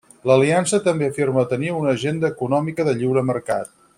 [0.29, 3.75] L'aliança també afirma tenir una agenda econòmica de lliure mercat.